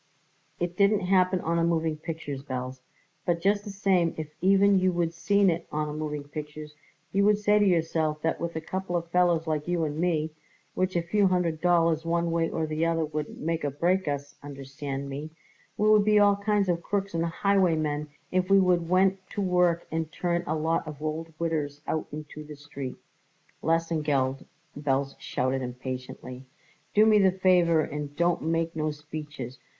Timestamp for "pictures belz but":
1.95-3.39